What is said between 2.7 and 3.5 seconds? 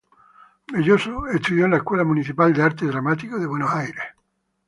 Dramático de